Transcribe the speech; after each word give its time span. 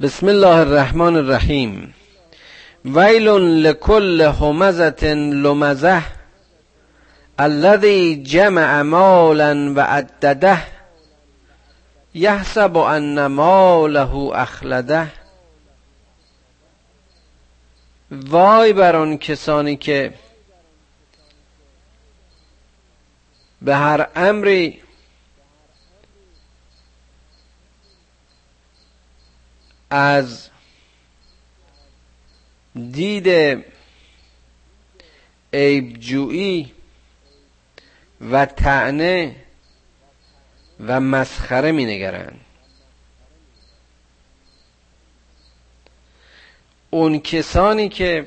بسم 0.00 0.28
الله 0.28 0.62
الرحمن 0.62 1.16
الرحیم. 1.16 1.94
ویل 2.84 3.62
لكل 3.64 4.22
همزة 4.22 5.14
لمزه 5.14 6.02
الذي 7.40 8.14
جمع 8.14 8.82
مالا 8.82 9.74
و 9.76 9.80
عدده 9.80 10.58
یحسب 12.14 12.76
ان 12.76 13.26
ماله 13.26 14.30
اخلده 14.34 15.08
وای 18.10 18.72
بر 18.72 18.96
آن 18.96 19.18
کسانی 19.18 19.76
که 19.76 20.14
به 23.62 23.76
هر 23.76 24.08
امری 24.16 24.80
از 29.90 30.48
دید 32.92 33.64
عیبجویی 35.52 36.72
و 38.30 38.46
تعنه 38.46 39.36
و 40.80 41.00
مسخره 41.00 41.72
می 41.72 41.84
نگرند 41.84 42.40
اون 46.90 47.18
کسانی 47.18 47.88
که 47.88 48.26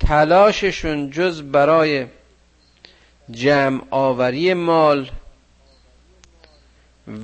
تلاششون 0.00 1.10
جز 1.10 1.42
برای 1.42 2.06
جمع 3.30 3.82
آوری 3.90 4.54
مال 4.54 5.10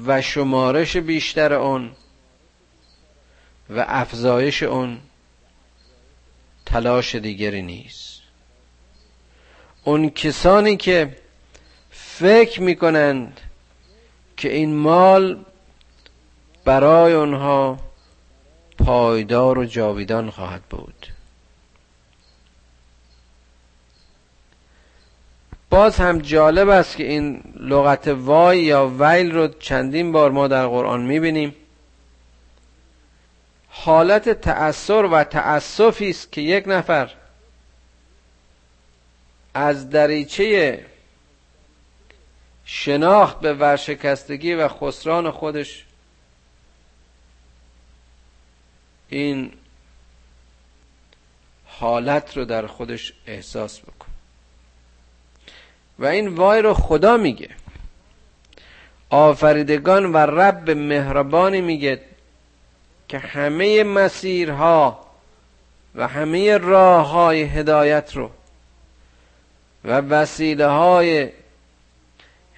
و 0.07 0.23
شمارش 0.23 0.97
بیشتر 0.97 1.53
اون 1.53 1.91
و 3.71 3.85
افزایش 3.89 4.63
اون 4.63 4.99
تلاش 6.67 7.15
دیگری 7.15 7.63
نیست. 7.63 8.21
اون 9.85 10.11
کسانی 10.11 10.77
که 10.77 11.17
فکر 11.91 12.63
می‌کنند 12.63 13.41
که 14.37 14.53
این 14.53 14.75
مال 14.77 15.45
برای 16.65 17.13
اونها 17.13 17.79
پایدار 18.79 19.59
و 19.59 19.65
جاویدان 19.65 20.31
خواهد 20.31 20.63
بود. 20.63 21.07
باز 25.75 25.97
هم 25.97 26.19
جالب 26.19 26.69
است 26.69 26.97
که 26.97 27.05
این 27.05 27.43
لغت 27.57 28.09
وای 28.09 28.63
یا 28.63 28.93
ویل 28.99 29.33
رو 29.33 29.49
چندین 29.49 30.13
بار 30.13 30.31
ما 30.31 30.49
در 30.49 30.67
قرآن 30.67 31.03
می‌بینیم. 31.03 31.55
حالت 33.69 34.29
تأثیر 34.29 35.05
و 35.05 35.25
تأسفی 35.25 36.11
است 36.11 36.33
که 36.33 36.41
یک 36.41 36.65
نفر 36.67 37.11
از 39.55 39.91
دریچه 39.91 40.87
شناخت 42.65 43.41
به 43.41 43.55
ورشکستگی 43.55 44.55
و 44.55 44.69
خسران 44.69 45.31
خودش 45.31 45.85
این 49.09 49.53
حالت 51.67 52.37
رو 52.37 52.45
در 52.45 52.67
خودش 52.67 53.13
احساس 53.27 53.81
بکن 53.81 53.94
و 55.99 56.07
این 56.07 56.29
وای 56.29 56.63
رو 56.63 56.75
خدا 56.75 57.17
میگه. 57.17 57.49
آفریدگان 59.11 60.13
و 60.13 60.17
رب 60.17 60.71
مهربانی 60.71 61.61
میگه 61.61 62.01
که 63.09 63.19
همه 63.19 63.85
مسیرها 63.85 65.07
و 65.95 66.09
همه 66.09 66.59
راه 66.59 67.09
های 67.09 67.43
هدایت 67.43 68.17
رو 68.17 68.31
و 69.85 70.01
وسیله 70.01 70.67
های 70.67 71.29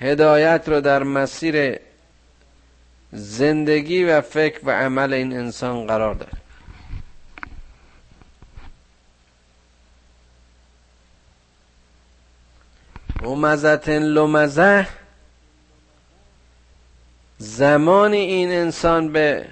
هدایت 0.01 0.63
رو 0.67 0.81
در 0.81 1.03
مسیر 1.03 1.79
زندگی 3.13 4.05
و 4.05 4.21
فکر 4.21 4.61
و 4.65 4.71
عمل 4.71 5.13
این 5.13 5.37
انسان 5.37 5.87
قرار 5.87 6.15
داره 6.15 6.33
مزت 13.23 13.89
لمزه. 13.89 14.87
زمانی 17.39 18.17
این 18.17 18.51
انسان 18.51 19.13
به 19.13 19.47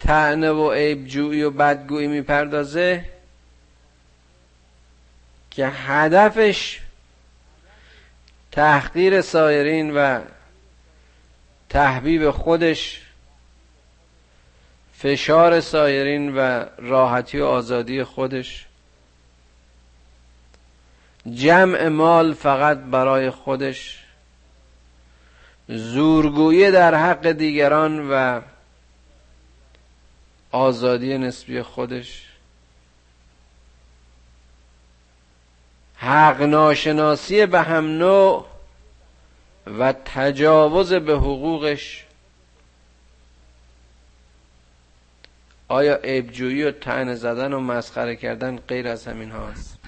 تعنه 0.00 0.50
و 0.50 0.70
عیبجویی 0.70 1.42
و 1.42 1.50
بدگویی 1.50 2.06
می‌پردازه 2.06 3.04
که 5.50 5.66
هدفش 5.68 6.80
تحقیر 8.52 9.20
سایرین 9.20 9.96
و 9.96 10.20
تحبیب 11.68 12.30
خودش 12.30 13.00
فشار 14.98 15.60
سایرین 15.60 16.36
و 16.36 16.64
راحتی 16.78 17.38
و 17.38 17.44
آزادی 17.44 18.04
خودش. 18.04 18.66
جمع 21.26 21.88
مال 21.88 22.34
فقط 22.34 22.78
برای 22.78 23.30
خودش. 23.30 24.04
زورگویی 25.68 26.70
در 26.70 26.94
حق 26.94 27.32
دیگران 27.32 28.10
و 28.10 28.40
آزادی 30.52 31.18
نسبی 31.18 31.62
خودش. 31.62 32.26
حق 35.96 36.42
ناشناسی 36.42 37.46
به 37.46 37.62
هم 37.62 37.84
نوع 37.86 38.46
و 39.66 39.92
تجاوز 39.92 40.92
به 40.92 41.12
حقوقش. 41.12 42.04
آیا 45.68 45.96
عیبجویی 45.96 46.62
و 46.62 46.70
تنه 46.70 47.14
زدن 47.14 47.52
و 47.52 47.60
مسخره 47.60 48.16
کردن 48.16 48.56
غیر 48.56 48.88
از 48.88 49.06
همین 49.06 49.30
هاست 49.30 49.79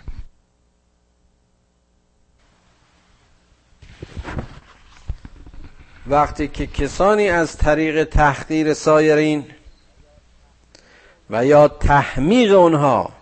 وقتی 6.06 6.48
که 6.48 6.66
کسانی 6.66 7.28
از 7.28 7.56
طریق 7.56 8.04
تحقیر 8.04 8.74
سایرین 8.74 9.46
و 11.30 11.46
یا 11.46 11.68
تحمیق 11.68 12.58
اونها 12.58 13.12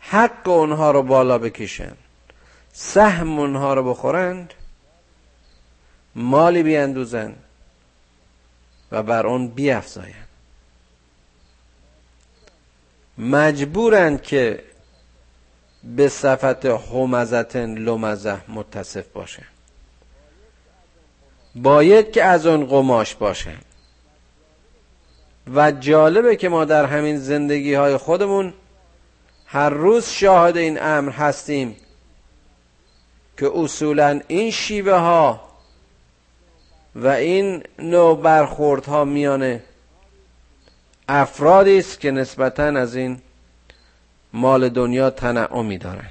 حق 0.00 0.48
اونها 0.48 0.90
رو 0.90 1.02
بالا 1.02 1.38
بکشن 1.38 1.96
سهم 2.72 3.38
اونها 3.38 3.74
رو 3.74 3.90
بخورند 3.90 4.54
مالی 6.14 6.62
بیاندوزن 6.62 7.36
و 8.92 9.02
بر 9.02 9.26
اون 9.26 9.48
بیافزایند 9.48 10.28
مجبورند 13.18 14.22
که 14.22 14.64
به 15.84 16.08
صفت 16.08 16.64
همزتن 16.66 17.74
لمزه 17.78 18.50
متصف 18.50 19.06
باشه. 19.06 19.42
باید 21.54 22.12
که 22.12 22.24
از 22.24 22.46
اون 22.46 22.66
قماش 22.66 23.14
باشه. 23.14 23.54
و 25.54 25.70
جالبه 25.72 26.36
که 26.36 26.48
ما 26.48 26.64
در 26.64 26.86
همین 26.86 27.18
زندگی 27.18 27.74
های 27.74 27.96
خودمون 27.96 28.52
هر 29.46 29.70
روز 29.70 30.06
شاهد 30.08 30.56
این 30.56 30.82
امر 30.82 31.10
هستیم 31.12 31.76
که 33.38 33.50
اصولا 33.54 34.20
این 34.28 34.50
شیوه 34.50 34.94
ها 34.94 35.40
و 36.94 37.08
این 37.08 37.62
نوع 37.78 38.20
برخوردها 38.20 39.04
میانه 39.04 39.62
افرادی 41.08 41.78
است 41.78 42.00
که 42.00 42.10
نسبتا 42.10 42.62
از 42.62 42.96
این 42.96 43.20
مال 44.32 44.68
دنیا 44.68 45.10
تنعمی 45.10 45.78
دارن. 45.78 46.10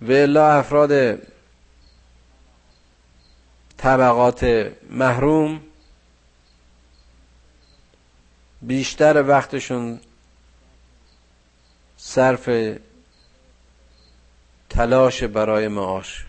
و 0.00 0.40
افراد 0.40 1.18
طبقات 3.76 4.72
محروم 4.90 5.60
بیشتر 8.62 9.22
وقتشون 9.22 10.00
صرف 11.96 12.50
تلاش 14.70 15.22
برای 15.22 15.68
معاش. 15.68 16.26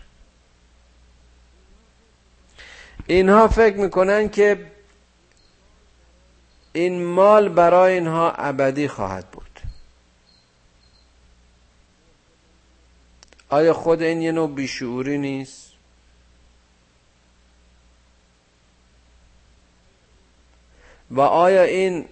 اینها 3.06 3.48
فکر 3.48 3.76
می‌کنن 3.76 4.28
که 4.28 4.70
این 6.72 7.04
مال 7.04 7.48
برای 7.48 7.94
اینها 7.94 8.30
ابدی 8.30 8.88
خواهد 8.88 9.30
بود. 9.30 9.60
آیا 13.48 13.74
خود 13.74 14.02
این 14.02 14.22
یه 14.22 14.32
نوع 14.32 14.50
بیشعوری 14.50 15.18
نیست؟ 15.18 15.72
و 21.10 21.20
آیا 21.20 21.62
این 21.62 22.04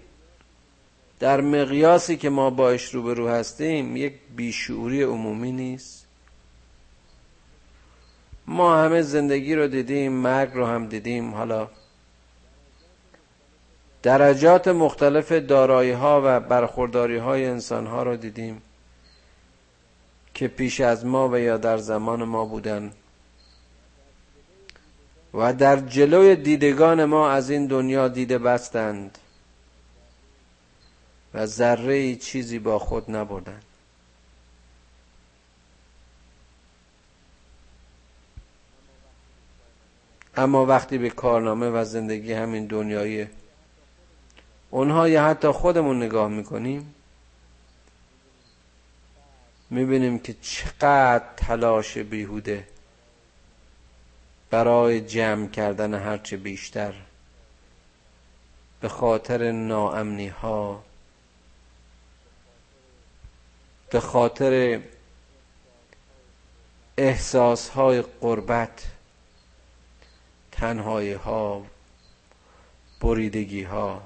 در 1.19 1.41
مقیاسی 1.41 2.17
که 2.17 2.31
ما 2.31 2.50
باش 2.50 2.94
روبرو 2.94 3.29
هستیم 3.29 3.97
یک 3.97 4.14
بیشعوری 4.37 5.02
عمومی 5.02 5.52
نیست؟ 5.52 6.06
ما 8.47 8.76
همه 8.76 9.02
زندگی 9.02 9.55
رو 9.55 9.69
دیدیم 9.69 10.12
مرگ 10.12 10.50
رو 10.55 10.67
هم 10.67 10.87
دیدیم 10.87 11.35
حالا 11.35 11.69
درجات 14.06 14.69
مختلف 14.69 15.32
دارایی 15.32 15.91
ها 15.91 16.23
و 16.25 16.41
برخورداری 16.41 17.17
های 17.17 17.47
انسان 17.47 17.87
ها 17.87 18.03
رو 18.03 18.17
دیدیم 18.17 18.62
که 20.35 20.49
پیش 20.49 20.81
از 20.81 21.06
ما 21.06 21.29
و 21.29 21.38
یا 21.38 21.56
در 21.56 21.79
زمان 21.79 22.25
ما 22.25 22.44
بودن. 22.44 22.93
و 25.35 25.53
در 25.53 25.76
جلوی 25.76 26.37
دیدگان 26.37 27.05
ما 27.05 27.31
از 27.31 27.50
این 27.50 27.67
دنیا 27.67 28.08
دیده 28.08 28.38
بستند 28.38 29.19
و 31.35 31.47
ذره 31.47 32.17
چیزی 32.17 32.59
با 32.59 32.79
خود 32.79 33.11
نبردند. 33.11 33.64
اما 40.37 40.67
وقتی 40.67 40.99
به 40.99 41.11
کارنامه 41.11 41.70
و 41.70 41.85
زندگی 41.85 42.32
همین 42.32 42.67
دنیای 42.67 43.26
اونها 44.71 45.09
یا 45.09 45.25
حتی 45.25 45.49
خودمون 45.51 46.03
نگاه 46.03 46.29
می‌کنیم 46.29 46.95
می‌بینیم 49.71 50.19
که 50.19 50.35
چقدر 50.43 51.25
تلاش 51.37 51.99
بیهوده 51.99 52.69
برای 54.51 55.01
جمع 55.01 55.49
کردن 55.49 55.95
هرچه 55.95 56.37
بیشتر 56.37 56.95
به 58.81 58.89
خاطر 58.89 59.53
ناامنی 59.53 60.29
ها 60.29 60.85
به 63.91 64.01
خاطر 64.01 64.81
احساس 66.97 67.69
های 67.69 68.03
قربت 68.03 68.87
تنهایی 70.53 71.12
ها 71.12 71.67
بریدگی 73.01 73.62
ها 73.62 74.03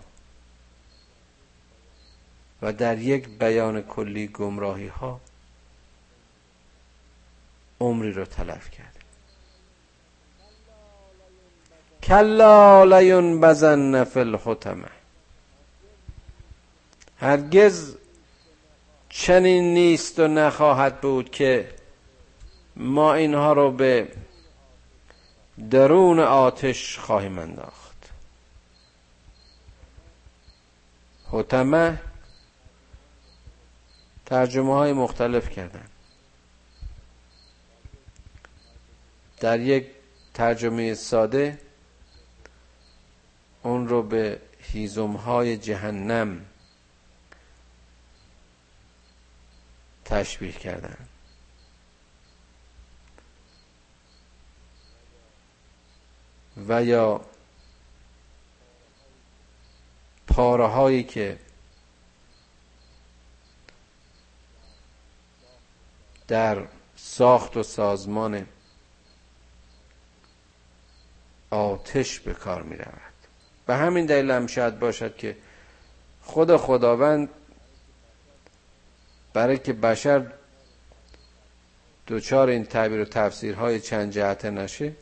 و 2.63 2.73
در 2.73 2.99
یک 2.99 3.29
بیان 3.29 3.83
کلی 3.83 4.27
گمراهی 4.27 4.87
ها 4.87 5.21
عمری 7.81 8.13
رو 8.13 8.25
تلف 8.25 8.71
کرد. 8.71 8.97
کلا 12.03 12.85
بزن 13.41 14.05
فی 14.05 14.21
الحتمه 14.21 14.89
هرگز 17.21 17.97
چنین 19.09 19.75
نیست 19.75 20.19
و 20.19 20.29
نخواهد 20.29 21.01
بود 21.01 21.31
که 21.31 21.75
ما 22.77 23.15
اینها 23.15 23.53
رو 23.53 23.71
به 23.73 24.09
درون 25.71 26.21
آتش 26.21 26.99
خواهیم 26.99 27.39
انداخت. 27.39 28.11
حتمه 31.33 32.10
ترجمه 34.31 34.75
های 34.75 34.93
مختلف 34.93 35.51
کردن. 35.51 35.87
در 39.41 39.61
یک 39.61 39.87
ترجمه 40.35 40.95
ساده 40.95 41.59
اون 43.63 43.89
رو 43.89 44.03
به 44.03 44.41
هیزم 44.59 45.13
های 45.13 45.57
جهنم 45.57 46.47
تشبیه 50.05 50.53
کردن. 50.53 51.09
و 56.69 56.85
یا 56.85 57.21
پاره 60.27 60.67
هایی 60.67 61.03
که 61.03 61.39
در 66.31 66.59
ساخت 66.97 67.57
و 67.57 67.63
سازمان 67.63 68.47
آتش 71.51 72.21
به 72.21 72.35
کار 72.35 72.63
می 72.63 72.77
رود. 72.77 73.13
به 73.67 73.77
همین 73.77 74.07
دلیل 74.07 74.31
هم 74.31 74.47
شاید 74.47 74.79
باشد 74.79 75.17
که 75.17 75.37
خود 76.23 76.57
خداوند 76.57 77.29
برای 79.33 79.59
که 79.59 79.73
بشر 79.73 80.27
دوچار 82.07 82.49
این 82.49 82.65
تعبیر 82.65 83.01
و 83.01 83.05
تفسیرهای 83.05 83.81
چند 83.81 84.13
جهته 84.13 84.51
نشه 84.51 84.93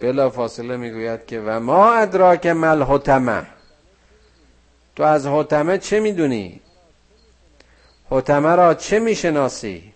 بلا 0.00 0.30
فاصله 0.30 0.76
می‌گوید 0.76 1.26
که 1.26 1.40
و 1.40 1.60
ما 1.60 1.94
ادراک 1.94 2.46
مل 2.46 2.82
حتمه 2.82 3.46
تو 4.96 5.02
از 5.02 5.26
حتمه 5.26 5.78
چه 5.78 6.00
می‌دونی؟ 6.00 6.60
حتمه 8.14 8.54
را 8.54 8.74
چه 8.74 8.98
می‌شناسی؟ 8.98 9.92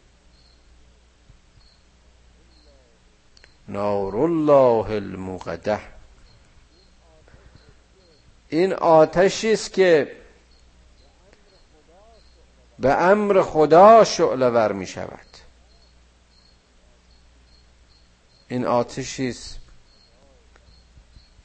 نار 3.68 4.16
الله 4.16 4.90
المقده 4.90 5.80
این 8.48 8.72
آتشی 8.72 9.52
است 9.52 9.72
که 9.72 10.16
به 12.78 12.92
امر 12.92 13.42
خدا 13.42 14.04
شعله 14.04 14.48
ور 14.48 14.72
می 14.72 14.86
شود 14.86 15.26
این 18.48 18.66
آتشی 18.66 19.28
است 19.28 19.58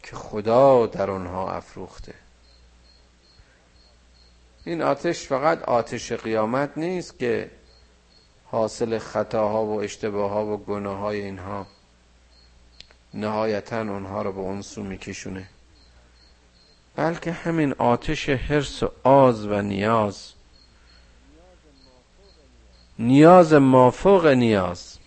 که 0.03 0.15
خدا 0.15 0.85
در 0.85 1.09
آنها 1.09 1.51
افروخته. 1.51 2.13
این 4.65 4.81
آتش 4.81 5.27
فقط 5.27 5.63
آتش 5.63 6.11
قیامت 6.11 6.71
نیست 6.77 7.19
که 7.19 7.51
حاصل 8.45 8.97
خطاها 8.97 9.65
و 9.65 9.81
اشتباهها 9.81 10.45
و 10.45 10.57
گناه 10.57 10.97
های 10.97 11.21
اینها 11.21 11.67
نهایتا 13.13 13.81
اونها 13.81 14.21
رو 14.21 14.31
به 14.31 14.39
اون 14.39 14.61
سو 14.61 14.83
میکشونه. 14.83 15.49
بلکه 16.95 17.31
همین 17.31 17.73
آتش 17.73 18.29
حرس 18.29 18.83
و 18.83 18.91
آز 19.03 19.45
و 19.45 19.61
نیاز. 19.61 20.33
نیاز 22.99 23.53
مافوق 23.53 24.27
نیاز. 24.27 24.97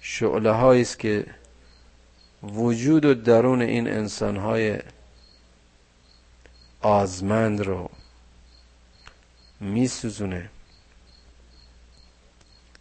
شعله 0.00 0.50
است 0.50 0.98
که 0.98 1.26
وجود 2.42 3.04
و 3.04 3.14
درون 3.14 3.62
این 3.62 3.88
انسان 3.88 4.36
های 4.36 4.78
آزمند 6.80 7.60
رو 7.60 7.90
میسوزونه 9.60 10.50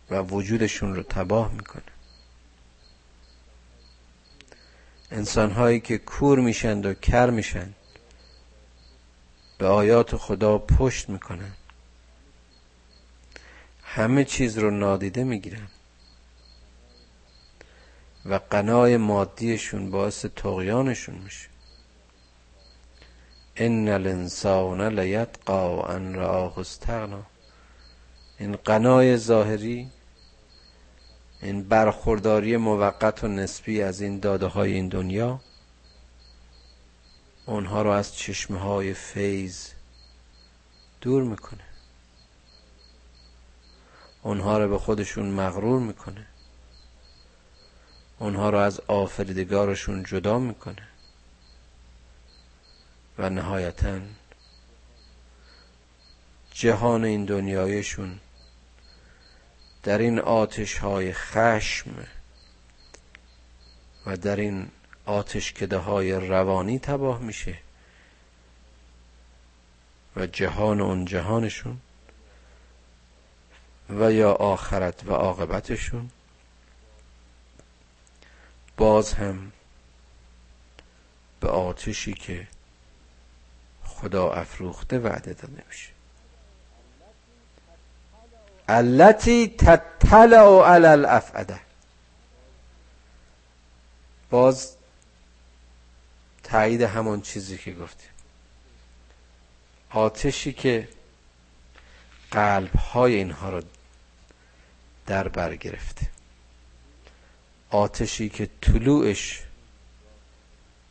و 0.10 0.22
وجودشون 0.22 0.96
رو 0.96 1.04
تباه 1.04 1.52
می‌کنه. 1.54 1.84
انسان 5.12 5.52
هایی 5.52 5.80
که 5.80 5.98
کور 5.98 6.40
میشند 6.40 6.86
و 6.86 6.94
کر 6.94 7.30
میشند 7.30 7.76
به 9.58 9.68
آیات 9.68 10.16
خدا 10.16 10.58
پشت 10.58 11.10
می‌کنن. 11.10 11.52
همه 13.84 14.26
چیز 14.26 14.58
رو 14.58 14.72
نادیده 14.72 15.24
می‌گیرن. 15.24 15.68
و 18.30 18.40
قنای 18.50 18.98
مادیشون 18.98 19.92
باعث 19.92 20.26
تقیانشون 20.26 21.16
میشه. 21.16 21.48
ان 23.56 23.88
الانسان 23.88 25.00
لیتقا 25.00 25.84
ان 25.84 26.14
رآه 26.16 26.60
استغنا 26.60 27.24
این 28.40 28.56
قنای 28.56 29.18
ظاهری 29.18 29.90
این 31.42 31.64
برخورداری 31.64 32.58
موقت 32.58 33.24
و 33.24 33.28
نسبی 33.28 33.82
از 33.82 34.02
این 34.02 34.20
داده 34.20 34.46
های 34.46 34.74
این 34.74 34.88
دنیا 34.88 35.40
اونها 37.46 37.82
رو 37.82 37.90
از 37.90 38.16
چشمه 38.16 38.60
های 38.60 38.94
فیض 38.94 39.68
دور 41.02 41.24
می‌کنه. 41.24 41.64
اونها 44.24 44.58
رو 44.58 44.70
به 44.70 44.78
خودشون 44.78 45.30
مغرور 45.32 45.80
می‌کنه. 45.80 46.26
اونها 48.20 48.50
رو 48.50 48.58
از 48.58 48.80
آفریدگارشون 48.88 50.04
جدا 50.04 50.40
می‌کنه. 50.40 50.88
و 53.18 53.30
نهایتا 53.30 54.00
جهان 56.52 57.06
این 57.06 57.26
دنیایشون 57.26 58.20
در 59.84 59.98
این 59.98 60.20
آتش 60.20 60.78
های 60.78 61.14
خشم 61.14 62.08
و 64.06 64.18
در 64.18 64.36
این 64.36 64.68
آتش 65.06 65.54
کده 65.54 65.78
های 65.78 66.14
روانی 66.14 66.80
تباه 66.80 67.20
میشه 67.22 67.58
و 70.16 70.28
جهان 70.28 70.82
اون 70.82 71.06
جهانشون 71.06 71.78
و 73.90 74.12
یا 74.12 74.32
آخرت 74.32 75.04
و 75.06 75.14
عاقبتشون 75.14 76.10
باز 78.78 79.14
هم 79.14 79.52
به 81.40 81.50
آتشی 81.50 82.14
که 82.14 82.48
خدا 83.84 84.32
افروخته 84.32 85.00
وعده 85.00 85.34
داده 85.34 85.64
میشه. 85.68 85.90
التي 88.68 89.48
تطلع 89.48 90.64
علی 90.66 90.86
الافعده 90.86 91.60
باز 94.30 94.76
تایید 96.44 96.82
همون 96.82 97.22
چیزی 97.22 97.58
که 97.58 97.74
گفتیم. 97.74 98.10
آتشی 99.90 100.54
که 100.54 100.88
قلب 102.32 102.76
های 102.76 103.16
اینها 103.16 103.50
رو 103.50 103.62
در 105.06 105.28
بر 105.28 105.56
گرفته. 105.56 106.17
آتشی 107.70 108.30
که 108.30 108.50
طلوعش 108.62 109.44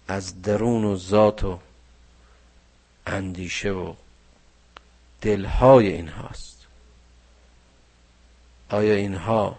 از 0.09 0.42
درون 0.42 0.85
و 0.85 0.97
ذات 0.97 1.45
و 1.45 1.59
اندیشه 3.06 3.71
و 3.71 3.95
دلهای 5.21 5.92
اینهاست. 5.92 6.66
آیا 8.71 8.95
اینها 8.95 9.59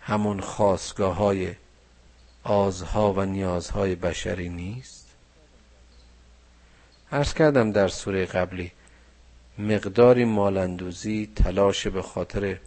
همون 0.00 0.40
خواستگاه 0.40 1.16
های 1.16 1.54
آزها 2.44 3.12
و 3.12 3.24
نیازهای 3.24 3.94
بشری 3.94 4.48
نیست؟ 4.48 5.08
عرض 7.12 7.34
کردم 7.34 7.72
در 7.72 7.88
سوره 7.88 8.26
قبلی 8.26 8.72
مقداری 9.58 10.24
مالندوزی 10.24 11.32
تلاش 11.36 11.86
به 11.86 12.02
خاطر 12.02 12.58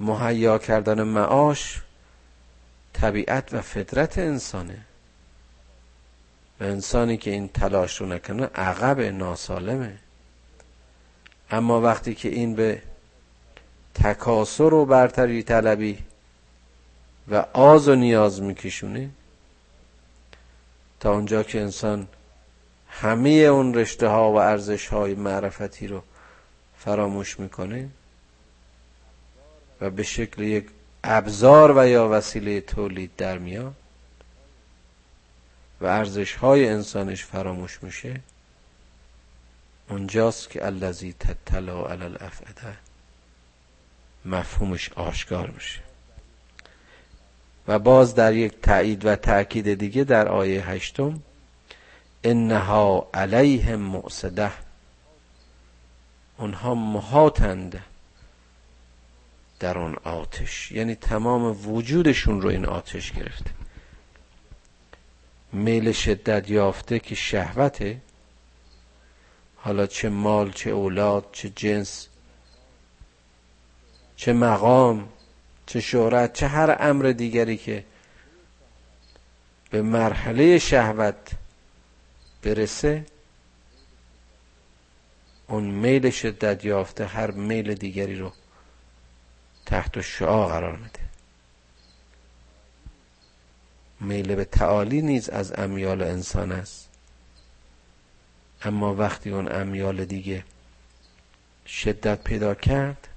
مهیا 0.00 0.58
کردن 0.58 1.02
معاش 1.02 1.82
طبیعت 2.92 3.54
و 3.54 3.60
فطرت 3.60 4.18
انسانه. 4.18 4.78
و 6.60 6.64
انسانی 6.64 7.16
که 7.16 7.30
این 7.30 7.48
تلاش 7.48 8.00
رو 8.00 8.06
نکنه 8.06 8.46
عقب 8.46 9.00
ناسالمه. 9.00 9.98
اما 11.50 11.80
وقتی 11.80 12.14
که 12.14 12.28
این 12.28 12.54
به 12.54 12.82
تکاسر 13.94 14.74
و 14.74 14.86
برتری 14.86 15.42
طلبی 15.42 15.98
و 17.28 17.44
آز 17.52 17.88
و 17.88 17.94
نیاز 17.94 18.42
میکشونه 18.42 19.10
تا 21.00 21.12
اونجا 21.12 21.42
که 21.42 21.60
انسان 21.60 22.08
همه 22.88 23.30
اون 23.30 23.74
رشته 23.74 24.08
ها 24.08 24.32
و 24.32 24.36
ارزش 24.36 24.88
های 24.88 25.14
معرفتی 25.14 25.86
رو 25.86 26.02
فراموش 26.76 27.40
می‌کنه 27.40 27.88
و 29.80 29.90
به 29.90 30.02
شکل 30.02 30.42
یک 30.42 30.66
ابزار 31.04 31.78
و 31.78 31.88
یا 31.88 32.08
وسیله 32.08 32.60
تولید 32.60 33.10
در 33.16 33.38
میاد 33.38 33.74
و 35.80 35.86
ارزش 35.86 36.34
های 36.34 36.68
انسانش 36.68 37.24
فراموش 37.24 37.82
میشه 37.82 38.20
اونجاست 39.88 40.50
که 40.50 40.66
الذی 40.66 41.12
تطلع 41.12 41.90
علی 41.92 42.04
الافعده 42.04 42.76
مفهومش 44.24 44.92
آشکار 44.92 45.50
میشه. 45.50 45.80
و 47.68 47.78
باز 47.78 48.14
در 48.14 48.34
یک 48.34 48.60
تایید 48.62 49.04
و 49.04 49.16
تأکید 49.16 49.74
دیگه 49.74 50.04
در 50.04 50.28
آیه 50.28 50.68
هشتم 50.70 51.22
انها 52.24 53.08
علیهم 53.14 53.80
مؤسده 53.80 54.52
اونها 56.38 56.74
محاتند 56.74 57.84
در 59.60 59.78
آن 59.78 59.96
آتش. 60.04 60.72
یعنی 60.72 60.94
تمام 60.94 61.68
وجودشون 61.68 62.40
رو 62.40 62.48
این 62.48 62.66
آتش 62.66 63.12
گرفته. 63.12 63.50
میل 65.52 65.92
شدت 65.92 66.50
یافته 66.50 66.98
که 66.98 67.14
شهوته. 67.14 68.00
حالا 69.56 69.86
چه 69.86 70.08
مال 70.08 70.52
چه 70.52 70.70
اولاد 70.70 71.28
چه 71.32 71.48
جنس 71.48 72.08
چه 74.16 74.32
مقام 74.32 75.08
چه 75.66 75.80
شهرت 75.80 76.32
چه 76.32 76.46
هر 76.46 76.76
امر 76.80 77.12
دیگری 77.12 77.56
که 77.56 77.84
به 79.70 79.82
مرحله 79.82 80.58
شهوت 80.58 81.30
برسه 82.42 83.06
اون 85.48 85.64
میل 85.64 86.10
شدت 86.10 86.64
یافته 86.64 87.06
هر 87.06 87.30
میل 87.30 87.74
دیگری 87.74 88.16
رو 88.16 88.32
تحت 89.68 90.00
شعا 90.00 90.46
قرار 90.46 90.76
میده. 90.76 91.00
میل 94.00 94.34
به 94.34 94.44
تعالی 94.44 95.02
نیز 95.02 95.28
از 95.28 95.52
امیال 95.58 96.02
انسان 96.02 96.52
است. 96.52 96.88
اما 98.62 98.94
وقتی 98.94 99.30
اون 99.30 99.52
امیال 99.52 100.04
دیگه 100.04 100.44
شدت 101.66 102.24
پیدا 102.24 102.54
کرد 102.54 103.08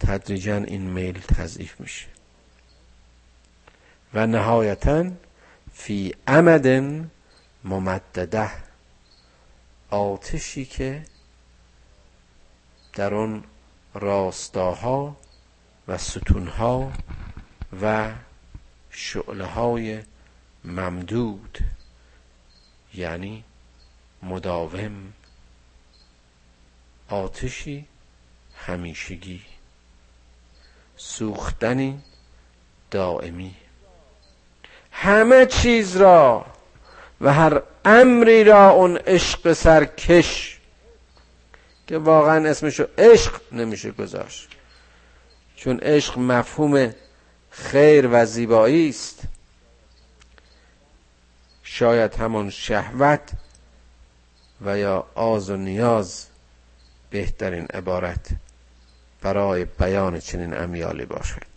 تدریجا 0.00 0.56
این 0.56 0.82
میل 0.82 1.20
تضعیف 1.20 1.80
میشه. 1.80 2.06
و 4.14 4.26
نهایتا 4.26 5.10
فی 5.72 6.14
امد 6.26 6.66
ممدده 7.64 8.50
آتشی 9.90 10.64
که 10.64 11.04
در 12.92 13.14
اون 13.14 13.44
راستاها 13.94 15.16
و 15.88 15.98
ستونها 15.98 16.92
و 17.82 18.10
شعله 18.90 19.44
های 19.44 20.02
ممدود 20.64 21.58
یعنی 22.94 23.44
مداوم 24.22 25.12
آتشی 27.08 27.84
همیشگی 28.56 29.42
سوختنی 30.96 32.00
دائمی. 32.90 33.54
همه 34.92 35.46
چیز 35.46 35.96
را 35.96 36.46
و 37.20 37.32
هر 37.32 37.62
امری 37.84 38.44
را 38.44 38.70
اون 38.70 38.96
عشق 38.96 39.52
سرکش 39.52 40.59
که 41.90 41.98
واقعا 41.98 42.50
اسمشو 42.50 42.86
عشق 42.98 43.40
نمیشه 43.52 43.90
گذاشت. 43.90 44.48
چون 45.56 45.78
عشق 45.78 46.18
مفهوم 46.18 46.94
خیر 47.50 48.08
و 48.12 48.26
زیبایی 48.26 48.88
است. 48.88 49.22
شاید 51.62 52.14
همون 52.14 52.50
شهوت 52.50 53.30
و 54.64 54.78
یا 54.78 55.06
آز 55.14 55.50
و 55.50 55.56
نیاز 55.56 56.26
بهترین 57.10 57.66
عبارت 57.66 58.28
برای 59.22 59.64
بیان 59.64 60.20
چنین 60.20 60.56
امیالی 60.56 61.04
باشد. 61.04 61.49